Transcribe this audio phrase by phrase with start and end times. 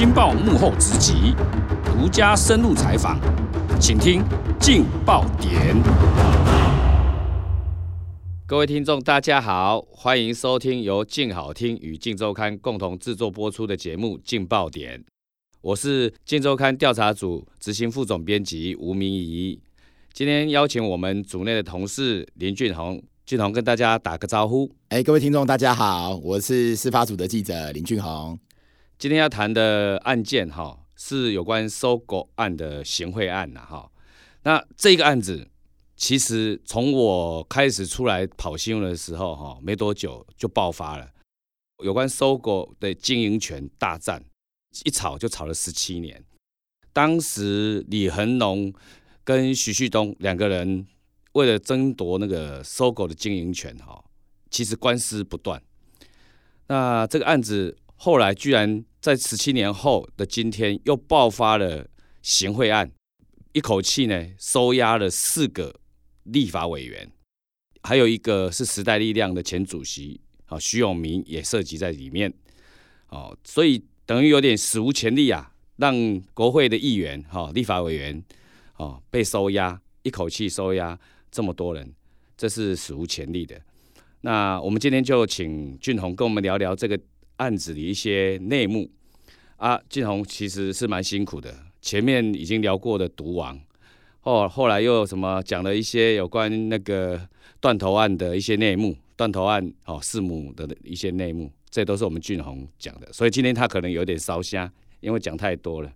[0.00, 1.34] 镜报幕后直击，
[1.84, 3.20] 独家深入采访，
[3.78, 4.22] 请听
[4.58, 5.76] 劲爆点。
[8.46, 14.98] 各位听众，大家好，欢迎收听由劲好听与劲周刊共同制作播出的节目《劲爆点》，
[15.60, 19.60] 我是劲周刊调查组执行副总编辑吴明仪。
[20.14, 24.70] 今天邀请我们组内的同事林俊宏，俊宏跟大家打个招呼。
[24.88, 28.38] 哎，各位听众，大家好，我是司法组的记者林俊宏。
[29.00, 33.90] 今天要谈的案件哈，是有关 SOGO 案的行贿案呐哈。
[34.42, 35.48] 那这个案子。
[35.96, 41.10] 其实从我开始出来跑新闻的时候，哈，没多久就爆发了
[41.84, 44.24] 有关 SOGO 的经营权大战，
[44.84, 46.24] 一吵就吵了十七年。
[46.94, 48.72] 当时李恒龙
[49.24, 50.86] 跟徐旭东两个人
[51.32, 54.02] 为了争夺那个 SOGO 的经营权，哈，
[54.50, 55.62] 其实官司不断。
[56.68, 61.88] 那这个案子后来居然在十七年后的今天又爆发了
[62.22, 62.90] 行贿案，
[63.52, 65.74] 一口气呢收押了四个。
[66.24, 67.10] 立法委员，
[67.82, 72.32] 还有一个是时代力量的前主席，啊，徐永明也涉及在里面，
[73.08, 78.22] 哦，所以等于有点史无前例啊，让国会的议员，哈，立法委员，
[78.76, 80.96] 哦，被收押，一口气收押
[81.32, 81.90] 这么多人，
[82.36, 83.60] 这是史无前例的。
[84.20, 87.00] 那我们今天就请俊宏跟我们聊聊这个
[87.40, 88.90] 案子的一些内幕
[89.56, 89.80] 啊。
[89.88, 93.58] 俊宏其实是蛮辛苦的，前面已经聊过的毒王。
[94.20, 97.18] 后后来又什么讲了一些有关那个
[97.58, 105.90] 断头案的一些内幕，断头案哦，弑母的一些内幕，这都是我们俊宏讲的，所以今天他可能有点烧瞎，因为讲太多了，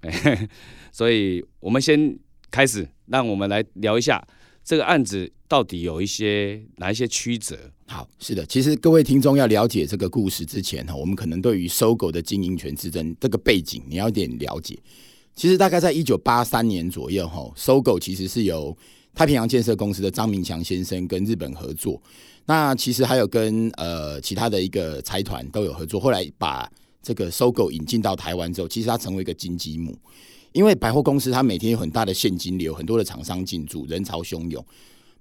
[0.90, 2.18] 所以我们先
[2.50, 4.26] 开始，让我们来聊一下
[4.66, 7.56] 这个案子到底有一些哪一些曲折。
[7.86, 14.76] 好，是的，其实各位听众要了解这个故事之前哈，我们可能对于 SOGO 的经营权之争这个背景你要有点了解。
[15.36, 18.76] 其实大概在一九八三年左右，哈，SOGO 其实是由
[19.14, 22.02] 太平洋建设公司的张明强先生跟日本合作，
[22.46, 26.00] 那其实还有跟呃其他的一个财团都有合作。
[26.00, 26.68] 后来把
[27.00, 29.96] 这个 SOGO 引进到台湾之后，其实它成为一个金鸡母，
[30.52, 34.64] 因为百货公司它每天有很大的现金流，很多的厂商进驻，人潮汹涌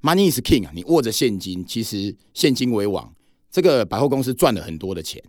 [0.01, 3.13] ，Money is king 啊，你握着现金，其实现金为王，
[3.51, 5.21] 这个百货公司赚了很多的钱。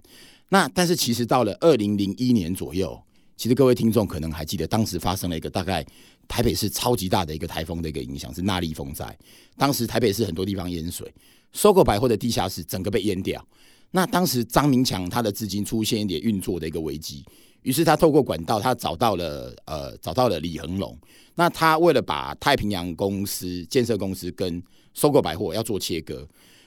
[0.48, 3.00] 那但是其实到了二零零一年左右。
[3.38, 5.84] 其实各位听众可能还记得，当时发生了一个大概
[6.26, 9.14] 台北市超级大的一个台风的一个影响，是纳莉风灾。
[9.58, 11.12] 当时台北市很多地方淹水
[11.52, 13.46] 收购百货的地下室整个被淹掉。
[13.90, 17.22] 那当时张明强他的资金出现一点运作的一个危机，
[17.66, 20.96] 于是他透过管道，他找到了呃找到了李恒龙。
[21.34, 24.62] 那他为了把太平洋公司建设公司跟
[24.94, 26.24] 收购百货要做切割，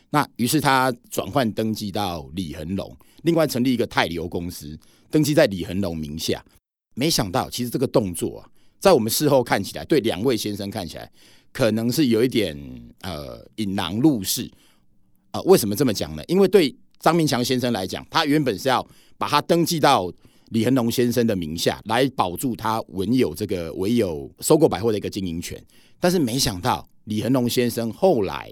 [0.09, 2.93] 那于是他转换登记到李恒龙，
[3.23, 4.77] 另外成立一个泰流公司，
[5.09, 6.43] 登记在李恒龙名下。
[6.95, 11.09] 没想到，其实这个动作啊，在我们事后看起来，对两位先生看起来，
[11.53, 12.57] 可能是有一点
[13.03, 14.51] 呃引狼入室
[15.31, 15.43] 啊、呃。
[15.43, 16.21] 为什么这么讲呢？
[16.27, 18.85] 因为对张明强先生来讲，他原本是要
[19.17, 20.11] 把他登记到
[20.49, 25.63] 李恒龙先生的名下，来保住他文有这个唯有收购百货的一个经营权。
[25.99, 28.51] 但是没想到，李恒龙先生后来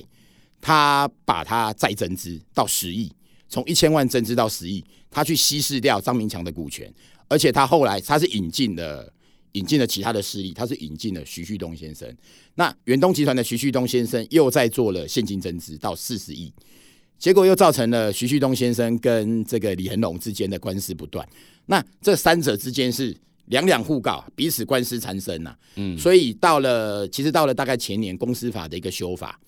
[0.61, 3.11] 他把他再增资到十亿，
[3.49, 6.91] 从一千万增资到十亿，他去稀释掉张明强的股权。
[7.29, 9.11] 而且他后来他是引进了
[9.53, 12.07] 引进了其他的势力，他是引进了徐旭东先生。
[12.55, 16.53] 那远东集团的徐旭东先生又在做了现金增资到四十亿，
[17.17, 21.27] 结果又造成了徐旭东先生跟这个李恒龙之间的官司不断。
[21.65, 25.55] 那这三者之间是两两互告，彼此官司缠身呐。
[25.75, 29.39] 嗯，所以到了其实到了大概前年公司法的一个修法。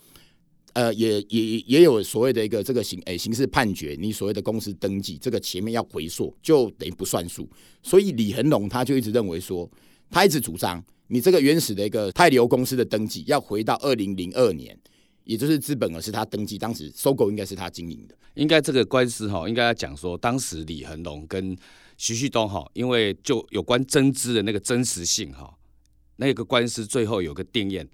[0.74, 7.50] 呃，也也也有所谓的一个这个刑诶刑事判决，你所谓的公司登记这个前面要回溯，就等于不算数。
[7.82, 9.70] 所以李恒龙他就一直认为说，
[10.12, 14.78] 他一直主张你这个原始的一个泰流公司的登记要回到二零零二年，
[15.30, 18.16] 也就是资本额是他登记，当时 SOGO 应该是他经营的。
[18.34, 21.56] 应该这个官司哈，应该要讲说，当时李恒龙跟
[21.98, 25.54] 徐旭东哈，因为就有关增资的那个真实性哈，
[26.16, 27.88] 那个官司最后有个定验，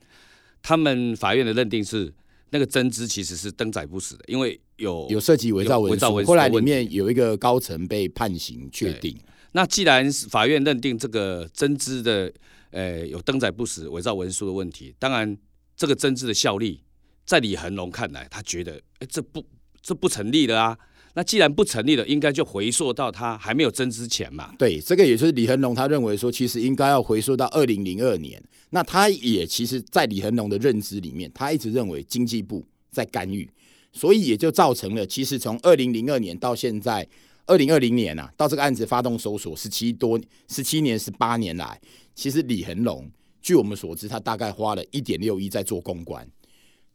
[0.62, 2.14] 他们法院的认定是。
[2.52, 6.24] 那个增资其实是登载不实的，因为有有涉及伪造文书。
[6.24, 9.20] 后来里面有一个高层被判刑确定。
[9.52, 12.32] 那既然法院认定这个增资的，
[12.70, 15.36] 呃，有登载不实、伪造文书的问题，当然
[15.76, 16.82] 这个增资的效力，
[17.26, 19.44] 在李恒龙看来，他觉得，哎，这不
[19.82, 20.78] 这不成立的啊。
[21.18, 24.54] 那既然不成立了，应该就回溯到他还没有增之前嘛。
[24.60, 28.44] 对，这个也就是李恒龙他认为说，其实应该要回溯到二零零二年。
[28.72, 33.50] 那他也其实，在李恒龙的认知里面，他一直认为经济部在干预，
[33.94, 37.08] 所以也就造成了，其实从二零零二年到现在，
[37.46, 40.20] 二零二零年啊，到这个案子发动搜索十七多
[40.50, 41.80] 十七年十八年来，
[42.14, 43.10] 其实李恒龙
[43.42, 46.28] 据我们所知，他大概花了一点六亿在做公关，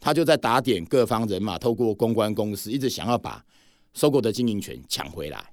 [0.00, 3.44] 他就在打点各方人马，透过公关公司，一直想要把
[3.92, 5.52] 收购的经营权抢回来。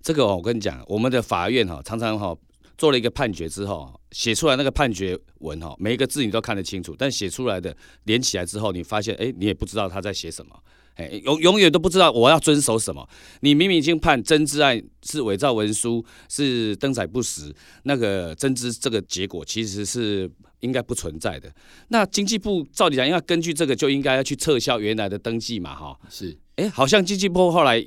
[0.00, 2.34] 这个我跟你讲，我们的法院哈常常哈
[2.78, 10.58] 做了一个判决之后，写出来那个判决文哈，每一个字你都看得清楚，但写出来的连起来之后，你发现哎，你也不知道他在写什么。
[10.96, 13.08] 哎，永永远都不知道我要遵守什么。
[13.40, 17.54] 你明明已经判真知案是伪造文书，是登载不实，
[17.84, 20.30] 那个真知这个结果其实是
[20.60, 21.50] 应该不存在的。
[21.88, 25.98] 那经济部照理讲，应该根据这个就应该要去撤销原来的登记嘛，哈。
[26.10, 27.82] 是，哎，好像经济部后来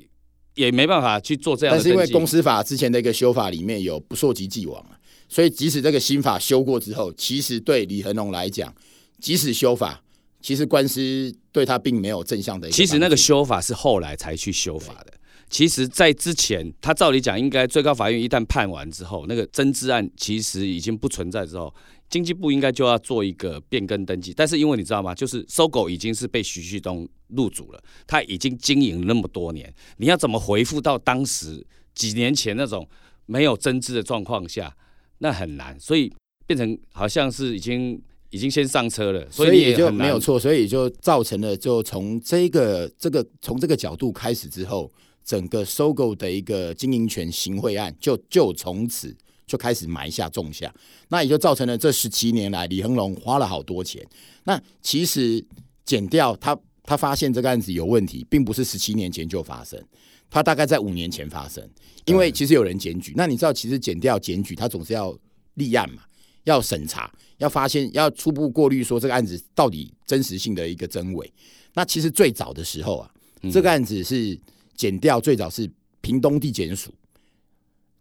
[0.56, 1.80] 也没办法去做这样的。
[1.80, 4.84] 但是因为公司法之前的一个修法里面有不溯及既往，
[5.28, 8.74] 所以即使这个新法修过之后，其实对李恒龙来讲，
[9.20, 10.02] 即使修法。
[10.46, 12.70] 其实官司对他并没有正向的。
[12.70, 15.12] 其实那个修法是后来才去修法的。
[15.50, 21.74] 其实，在之前，他照理讲，应该最高法院一旦判完之后，那个增资案其实已经不存在之后，
[22.08, 24.32] 经济部应该就要做一个变更登记。
[24.32, 25.12] 但是因为你知道吗？
[25.12, 32.88] 就是 SOGO 已经是被徐旭东入主了，他已经经营那么多年，你要怎么回复到当时几年前那种
[33.26, 34.76] 没有增资的状况下，
[35.18, 35.76] 那很难。
[35.80, 36.12] 所以
[36.46, 38.00] 变成好像是已经。
[38.30, 44.90] 已经先上车了，所以也就没有错，所以也就造成了，就从这个这个从这个角度开始之后，
[45.24, 50.74] 整个 SOGO 的一个经营权行贿案就就从此就开始埋下种下，
[51.08, 54.04] 那也就造成了这十七年来李恒龙花了好多钱。
[54.44, 55.44] 那其实
[55.84, 59.80] 检调他他发现这个案子有问题，并不是十七年前就发生，
[60.28, 61.66] 他大概在五年前发生，
[62.04, 63.12] 因为其实有人检举。
[63.16, 65.16] 那你知道，其实检调检举他总是要
[65.54, 66.02] 立案嘛？
[66.44, 71.32] 要审查，要发现，要初步过滤，说这个案子到底真实性的一个真伪。
[71.74, 73.10] 那其实最早的时候啊，
[73.52, 74.38] 这个案子是
[74.74, 76.92] 检调，最早是屏东地检署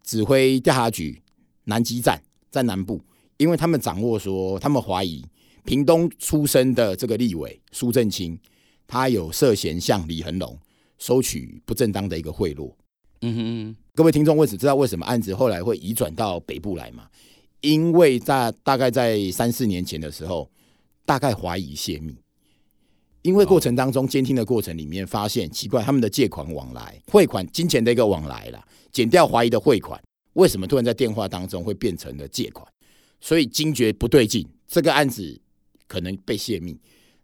[0.04, 1.22] 指挥调查局
[1.66, 3.02] 南基站在南部，
[3.38, 5.26] 因为他们掌握说，他们怀疑
[5.66, 8.40] 屏东出身的这个立委苏正清，
[8.88, 10.58] 他有涉嫌向李恒龙
[10.98, 12.72] 收取不正当的一个贿赂。
[13.22, 17.08] 嗯哼嗯，各位听众，为此知道为什么案子后来会移转到北部来吗？
[17.66, 20.48] 因为在大概在三四年前的时候，
[21.04, 22.16] 大概怀疑泄密，
[23.24, 30.00] 因为过程当中监听的过程里面发现奇怪，他们的借款往来、汇款、金钱的一个往来啦，减掉怀疑的汇款，
[30.34, 32.68] 为什么突然在电话当中会变成了借款？
[33.20, 35.42] 所以惊觉不对劲，这个案子
[35.88, 36.80] 可能被泄密。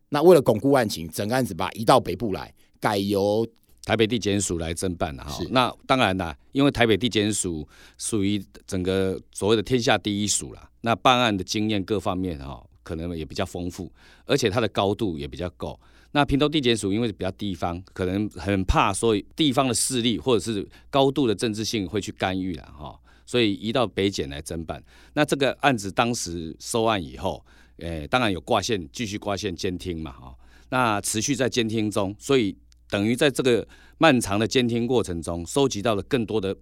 [0.09, 3.47] 那为了巩固案情，整个案子把移到北部来，改由。
[3.83, 7.67] 台北地检署来侦办的哈，那当然啦，因为台北地检署
[7.97, 13.91] 属于整个所谓的天下第一署啦，那办案的经验各方面哈，可能也比较丰富，
[14.25, 15.79] 而且它的高度也比较够。
[16.11, 22.95] 那屏东地检署因为比较地方，可能很怕所以地方的势力或者是高度的政治性会去干预了哈，
[23.25, 24.83] 所以移到北检来侦办。
[25.13, 27.43] 那这个案子当时收案以后，
[27.77, 30.35] 诶，当然有挂线，继续挂线监听嘛哈，
[30.69, 32.55] 那持续在监听中，所以。
[32.91, 33.65] 等于在这个
[33.99, 36.53] 漫长的监听过程中，收集到了更多的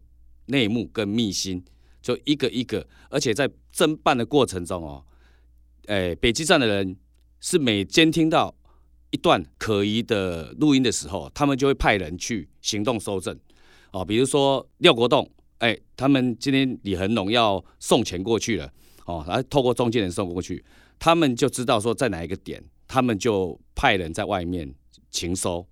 [0.46, 1.66] 内幕跟秘辛，
[2.04, 5.04] 就一个一个，而且在侦办的过程中哦，
[5.88, 6.96] 哎，北基站的人
[7.40, 8.54] 是每监听到
[9.10, 13.36] 一段可疑的录音的时候，他们就会派人去行动搜证，
[13.92, 15.28] 哦，比如说廖国栋，
[15.58, 18.72] 哎，他们今天李恒龙要送钱过去了，
[19.06, 20.64] 哦，来透过中间人送过去，
[21.00, 24.76] 他们就知道说在哪一个点，他们就派人在外面
[25.10, 25.66] 情搜。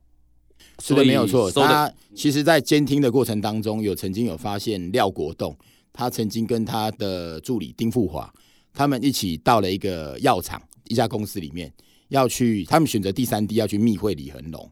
[0.79, 1.51] 是的，没有错。
[1.51, 5.55] 他其实，在监听的过程当中，有曾经有发现廖国栋，
[5.91, 8.31] 他曾经跟他的助理丁富华，
[8.73, 11.71] 他们一起到了一个药厂一家公司里面，
[12.09, 14.71] 要去，他们选择第三地要去密会李恒龙。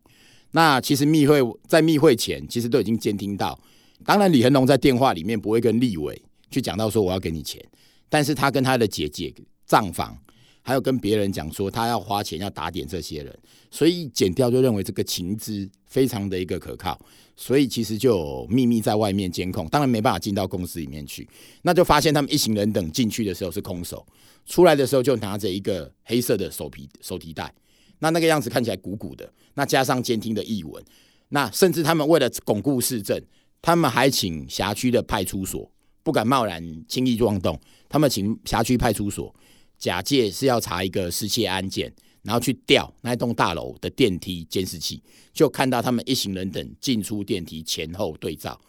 [0.52, 3.60] 那其实密会在密会前，其实都已经监听到。
[4.06, 7.64] 当然，李恒龙在电话里面不会跟立委去讲到说我要给你钱，
[8.10, 9.34] 但是他跟他的姐姐
[9.66, 10.18] 账房。
[10.68, 17.00] 还有跟别人讲说他要花钱要打点这些人，所以剪掉就认为这个情资非常的一个可靠，
[17.36, 21.30] 所以其实就有秘密在外面监控，当然没办法进到公司里面去，
[21.62, 24.04] 那就发现他们一行人等进去的时候是空手，
[24.48, 27.54] 出来的时候就拿着一个黑色的手皮手提袋，
[28.00, 30.84] 那那个样子看起来鼓鼓的，那加上监听的译文，
[31.30, 33.22] 那甚至他们为了巩固事证，
[33.62, 39.32] 他们还请辖区的派出所不敢贸然轻易妄动，他们请辖区派出所。
[39.78, 45.02] 假借是要查一个失窃案件，然后去调那栋大楼的电梯监视器，
[45.34, 48.60] 就看到他们一行人等进出电梯前后对照，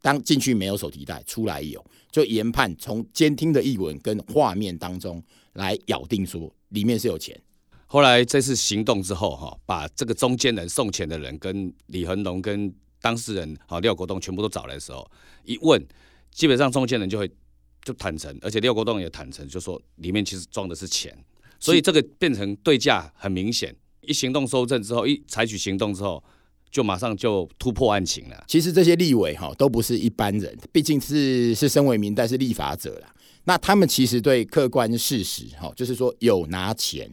[0.00, 5.22] 当进去没有手提袋，出来有，就研判从监听的译文跟画面当中
[5.54, 7.40] 来咬定说里面是有钱。
[7.86, 15.10] 后来这次行动之后，哈，把这个中间人送钱的人跟李恒龙跟当事人好廖国栋全部都找来的时候，
[15.44, 15.84] 一问，
[16.30, 17.28] 基本上中间人就会
[17.84, 21.16] 就坦诚，而且廖国栋也坦诚，就说里面其实装的是钱，
[21.58, 23.74] 所以这个变成对价很明显。
[24.02, 26.22] 一行动收证之后，一采取行动之后，
[26.70, 28.44] 就马上就突破案情了。
[28.48, 33.14] 其实这些立委哈都不是一般人，毕竟是是身为民代是立法者啦。
[33.44, 37.10] 那他们其实对客观事实哈，就是说有拿钱，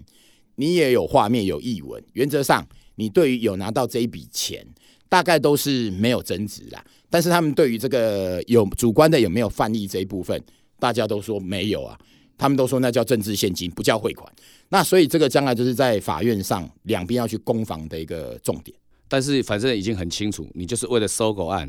[0.56, 4.66] 你也有画面有译文，原则上你对于有拿到这一笔钱，
[5.08, 6.84] 大概都是没有争执啦。
[7.10, 10.42] 但是他们对于这个有主观的有没有犯意这一部分，
[10.80, 11.98] 大家都说没有啊。
[12.38, 14.32] 他们都说那叫政治现金，不叫汇款。
[14.70, 18.78] 那所以这个将来就是在法院上两边要去攻防的一个重点。
[19.08, 21.68] 但是反正已经很清楚，你就是为了收购案，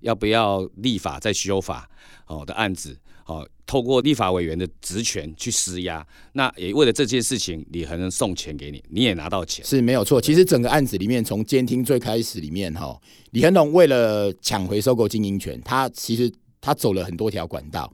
[0.00, 1.88] 要不要立法再修法
[2.26, 6.06] 哦的案子哦，透过立法委员的职权去施压。
[6.34, 10.20] 那也为了这件事情，李恒能送钱给你，你也拿到钱是没有错。
[10.20, 13.00] 其实整个案子里面，从监听最开始里面哈，
[13.30, 17.90] 李恒龙为了抢回收购经营权，他其实他走了很多条管道。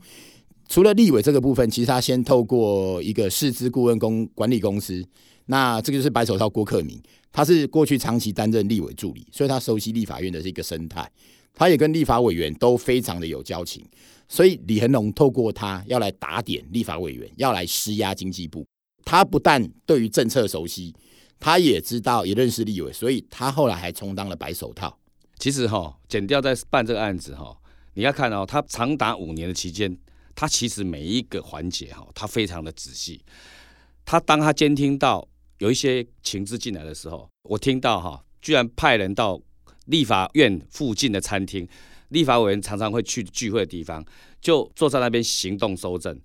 [0.68, 5.04] 除了立委这个部分，其实他先透过一个市资顾问公管理公司，
[5.46, 7.00] 那这个就是白手套郭克明，
[7.32, 11.08] 他是过去长期担任立委助理，所以他熟悉立法院的这个生态，
[11.54, 13.84] 他也跟立法委员都非常的有交情，
[14.28, 18.66] 所以李恒龙透过他要来打点立法委员，要来施压经济部。
[19.04, 20.92] 他不但对于政策熟悉，
[21.38, 24.98] 他也知道也认识立委，所以他后来还充当了白手套。
[25.38, 27.56] 其实哈，检调在办这个案子哈，
[27.94, 29.96] 你要看哦，他长达五年的期间。
[30.36, 33.20] 他其实每一个环节哈，他非常的仔细。
[34.04, 35.26] 他当他监听到
[35.58, 39.40] 有一些情资进来的时候，我听到哈，居然派人到
[39.86, 41.66] 立法院附近的餐厅，
[42.10, 44.04] 立法委员常常会去聚会的地方，
[44.40, 46.20] 就坐在那边行动搜证。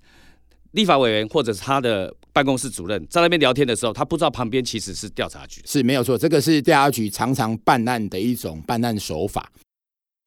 [0.73, 6.17] 立法委员或者是他的办公室主任在那边聊天的时候，他不知道旁边其实是调查局，是没有错。
[6.17, 9.51] 这个是调查局常常办案的一种办案手法。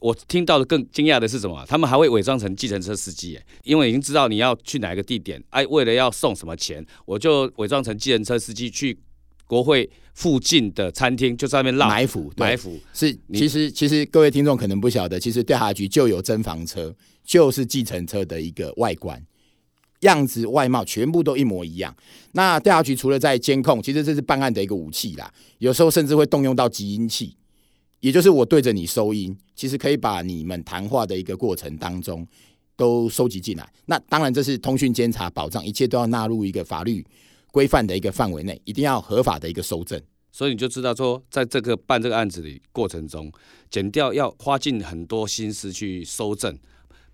[0.04, 1.64] 我听到的更惊讶的是什么？
[1.66, 8.99] 他们还会伪装成计程车司机，因为已经知道你要去哪个地点，哎，为了要送什么钱，我就伪装成计程车司机去
[9.46, 12.30] 国会附近的餐厅，就在那边埋伏。
[12.37, 16.94] 埋伏是，其实其实各位听众可能不晓得，其实调查局就有侦防车，
[17.25, 19.25] 就是计程车的一个外观
[20.00, 21.96] 样子、外貌全部都一模一样。
[22.32, 27.34] 那调查局除了在监控，其实这是办案的一个武器啦，有时候甚至会动用到集音器。
[28.04, 32.26] 也就是我对着你收音，其实可以把你们谈话的一个过程当中
[32.76, 33.66] 都收集进来。
[33.87, 37.02] 那当然这是通讯监察保障，一切都要纳入一个法律
[37.50, 39.99] 规范的一个范围内，一定要合法的一个收证。
[40.30, 43.32] 所以你就知道说，在这个办这个案子的过程中，
[43.70, 46.54] 减掉要花尽很多心思去收证，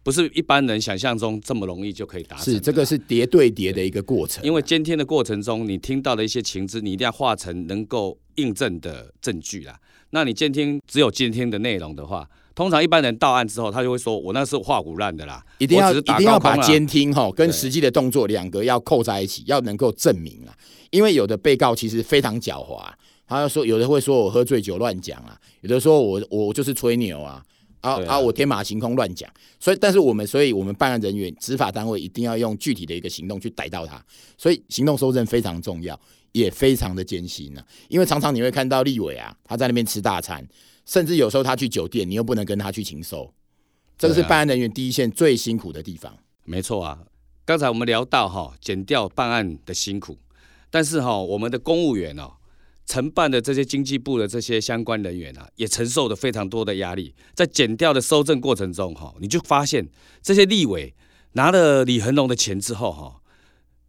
[0.02, 2.44] 不是一般人想象中这么容易就可以达成。
[2.44, 4.42] 是这个是叠对叠的一个过程。
[4.44, 9.78] 因为监听的过程中，你听到的一些情资，你一定要化成能够印证的证据啦。
[10.10, 20.52] 那你监听只有监听的内容的话，通常一般人到案之后，他就会说：“我那是画虎烂的啦。”一定要一定要把监听哈跟实际的动作两个要扣在一起，要能够证明啊。
[20.90, 22.90] 因为有的被告其实非常狡猾，
[23.28, 27.40] 他要说有的会说我喝醉酒乱讲啊，有的说我我就是吹牛啊，
[27.80, 29.30] 啊啊我天马行空乱讲。
[29.58, 34.04] 所以，但是我们所以我们办案人员、执法单位一定要用具体的一个行动去逮到他。
[34.38, 35.98] 所以行动搜证非常重要。
[36.32, 40.46] 也非常的艰辛呢、啊，因为常常你会看到立委啊，他在那边吃大餐，
[40.86, 43.34] 甚至有时候他去酒店，你又不能跟他去情搜，
[43.98, 46.16] 这个是办案人员第一线最辛苦的地方。
[46.44, 47.00] 没错啊，
[47.44, 50.16] 刚才我们聊到哈，减掉办案的辛苦，
[50.70, 52.30] 但是哈，我们的公务员哦，
[52.90, 59.88] 承办的这些经济部的这些相关人员啊，也承受了非常多的压力，在减掉的收证过程中哈，你就发现
[60.20, 60.92] 这些立委
[61.34, 63.22] 拿了李恒龙的钱之后哈，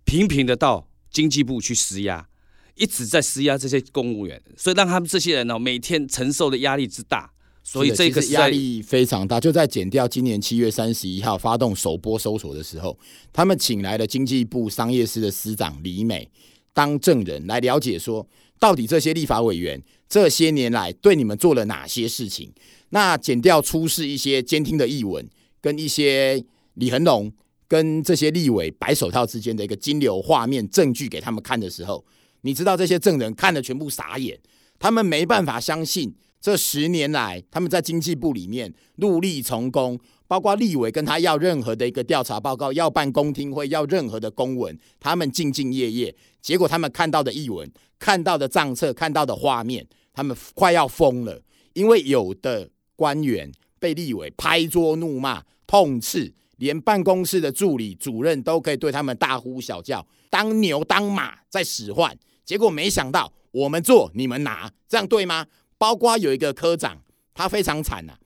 [0.05, 2.27] 频频的到经济部去施压。
[2.75, 7.29] 一直在施压这些公务员，所以让他们这些人呢，每天承受的压力之大，
[7.62, 9.39] 所以这个压力非常大。
[9.39, 12.98] 就在减掉今年七月三十一号发动首波搜索的时候，
[13.34, 16.27] 他们请来了经济部商业司的司长李美
[16.74, 18.25] 当证人来了解，说
[18.62, 22.51] 到底这些立法委员这些年来对你们做了哪些事情？
[22.89, 25.27] 那检调出示一些监听的译文，
[25.60, 27.34] 跟一些李恒龙
[27.68, 32.06] 跟这些立委白手套之间的一个金流画面证据给他们看的时候。
[32.41, 34.39] 你知道这些证人看的全部傻眼，
[34.77, 40.00] 他们没办法相信这十年来他们在经济部里面戮力从功，
[40.31, 47.69] 包括立委跟他要任何的一个调查报告，要办公听会，要任何的公文，他们兢兢业业，结果他们看到的译文、
[48.00, 51.41] 看到的账册、看到的画面，他们快要疯了，
[51.73, 56.33] 因为有的官员被立委拍桌怒骂、痛斥。
[56.55, 62.15] 连办公室的助理、主任都可以对他们大呼小叫，当牛当马在使唤。
[62.45, 65.47] 结果没想到，我们做你们拿，这样对吗？
[65.79, 67.01] 包括有一个科长
[67.33, 68.19] 他非常惨呐、啊，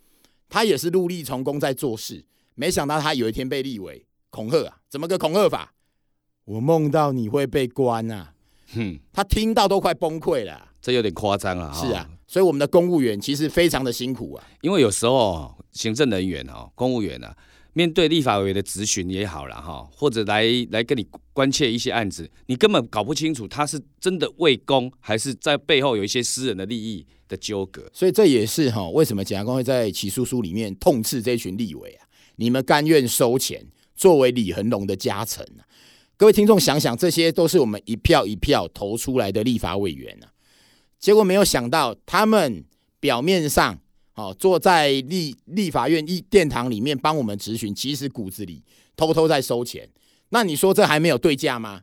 [0.50, 2.26] 他也是陆力从公在做事，
[2.56, 5.74] 没想到他有一天被立为恐吓啊，怎么个恐吓法？
[6.46, 8.34] 我梦到你会被关啊！
[8.74, 11.74] 哼，他听到都快崩溃了、啊，这有点夸张了。
[11.74, 17.36] 是啊，所以我们的公务员其实非常的辛苦啊，因为有时候行政人员哦，公务员啊。
[17.78, 27.86] 面对立法委员的质询也好了哈，或者来来跟你关切一些案子，你根本搞不清楚他是真的为公，还是在背后有一些私人的利益的纠葛。
[27.92, 32.08] 所以这也是哈，为什么检察官会在起诉书里面痛斥这群立委啊？
[32.38, 35.68] 你们甘愿收钱作为李恒龙的家臣啊？
[36.16, 40.32] 各位听众想想，这些都是我们一票一票投出来的立法委员啊，
[40.98, 42.64] 结果没有想到他们
[43.02, 43.82] 表面上。
[44.18, 48.64] 好，坐在立立法院一殿堂里面帮我们质询，其实骨子里
[48.96, 49.90] 偷偷在收钱。
[50.30, 51.82] 那你说这还没有对价吗？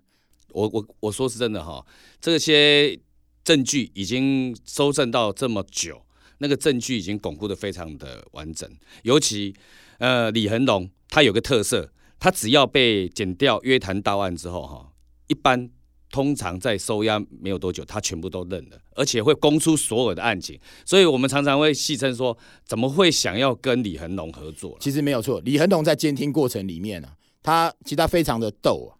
[0.53, 1.85] 我我我说是真的哈，
[2.23, 2.99] 这些
[3.45, 6.01] 证据已经搜证到这么久，
[6.39, 8.67] 那个证据已经巩固得非常的完整。
[9.03, 9.55] 尤其
[9.99, 14.93] 呃李恒龙他有个特色，他只要被剪掉约谈到案之后哈，
[15.27, 15.71] 一般。
[16.13, 24.77] 通常在收押没有多久，他全部都认了，而且会供出所有的案情，所以我们常常会戏称说，怎么会想要跟李恒龙合作？
[24.79, 27.09] 其实没有错，李恒龙在监听过程里面呢、
[27.43, 28.93] 他其实他非常的逗啊，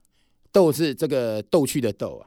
[0.51, 2.27] 逗是这个逗趣的逗啊。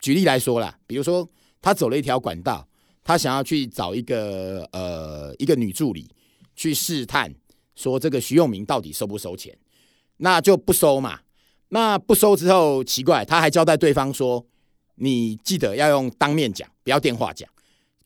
[0.00, 1.28] 举例来说啦，比如说
[1.60, 2.66] 他走了一条管道，
[3.04, 6.08] 他想要去找一个呃一个女助理
[6.54, 7.30] 去试探，
[7.74, 9.54] 说这个徐永明到底收不收钱，
[10.16, 11.20] 那就不收嘛。
[11.68, 14.44] 那不收之后，奇怪，他还交代对方说
[14.96, 17.48] ：“你记得要用当面讲，不要电话讲。”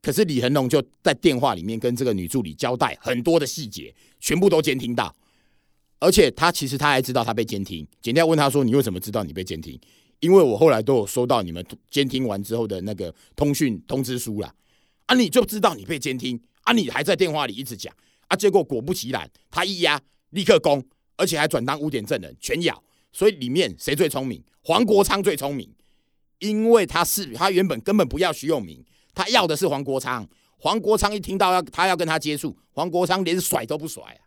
[0.03, 5.15] 可是李恒龙就在电话里面跟这个女助理交代很多的细节，全部都监听到。
[5.99, 7.87] 而且他其实他还知道他被监听。
[8.01, 9.79] 简调问他说：“你为什么知道你被监听？”
[10.21, 14.55] 因为我后来都有收到你们监听完之后的那个通讯通知书啦。
[15.05, 17.95] 啊，你就知道你被监听啊，你还在电话里一直讲
[18.29, 20.01] 啊，结果果不其然，他一压
[20.31, 20.83] 立刻攻，
[21.17, 22.83] 而且还转当污点证人，全咬。
[23.13, 24.43] 所以里面谁最聪明？
[24.63, 25.69] 黄国昌最聪明，
[26.39, 30.29] 因为他是他原本根本不要徐永明，他要的是黄国昌。
[30.59, 34.21] 黄国昌一听到要他要跟他接触，黄国昌连甩都不甩啊！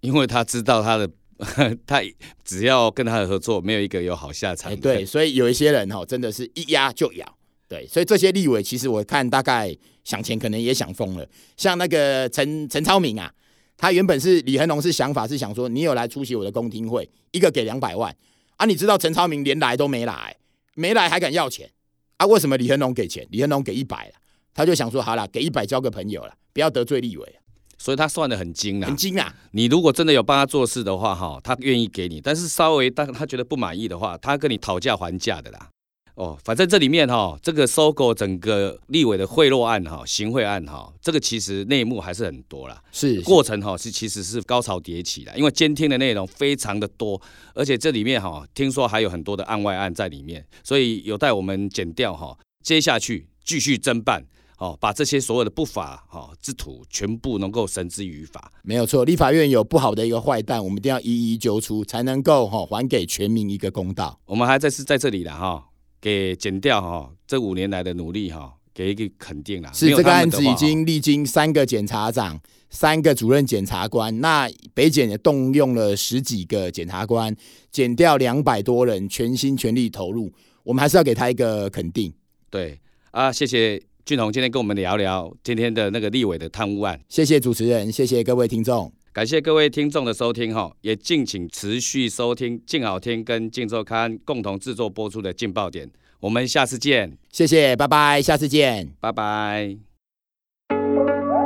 [0.00, 1.10] 因为他知道他的
[1.86, 2.02] 他
[2.42, 4.74] 只要跟他的合作，没有一个有好下场。
[4.76, 7.36] 对，所以有一些人哈，真的是一压就咬。
[7.68, 13.30] 对，所以这些立委其实我看大概想钱可能也想疯了，像那个陈陈超明啊。
[13.76, 18.14] 他原本是李恒龙，是想法是想说，你有来出席我的公听会，一个给两百万
[18.56, 18.66] 啊！
[18.66, 20.36] 你知道陈超明连来都没来，
[20.74, 21.70] 没来还敢要钱
[22.16, 22.26] 啊？
[22.26, 23.26] 为什么李恒龙给钱？
[23.30, 24.14] 李恒龙给一百了，
[24.54, 27.36] 他就想说，好了，给一百交个朋友了，不要得罪立委。
[27.76, 29.34] 所以他算得很精啊，很精啊！
[29.50, 35.68] 你如果真的有帮他做事的话，哈，他愿意给你，但是稍微当他觉得不满意的话，他跟你讨价还价的啦。
[36.14, 42.80] 哦，反正这里面哈，这个收购整个立委的贿赂案哈，行贿案哈，这个其实内幕还是很多啦。
[42.92, 47.20] 是，是过程哈是其实是高潮迭起的，因为监听的内容非常的多，
[47.52, 54.24] 而且这里面哈听说还有很多的案外案在里面，所以有待我们剪掉哈，接下去继续侦办，
[54.58, 58.52] 哦，把这些所有的不法哈之徒全部能够绳之于法。
[58.62, 64.20] 没有错，立法院有不好的一个坏蛋，我们一定要一一揪出，才能够哈还给全民一个公道。
[64.26, 65.66] 我们还在是在这里的哈。
[66.04, 69.72] 给检调哈，这五年来的努力哈，给一个肯定啦。
[69.72, 72.38] 是这个案子已经历经三个检察长、
[72.68, 77.34] 三个主任检察官，那北检也动用了十几个检察官，
[77.72, 80.30] 减掉两百多人，全心全力投入。
[80.62, 82.12] 我们还是要给他一个肯定。
[82.50, 82.78] 对
[83.10, 87.00] 啊，谢谢俊宏今天跟我们聊聊今天的那个立委的贪污案。
[87.08, 88.92] 谢谢主持人，谢谢各位听众。
[89.14, 99.76] 感谢各位听众的收听哈，也敬请持续收听静好听跟静周刊共同制作播出的劲爆点，我们下次见，谢谢，拜拜，下次见，拜拜。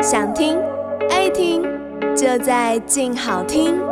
[0.02, 0.56] 想听
[1.10, 1.62] 爱听，
[2.16, 3.87] 就在静好听。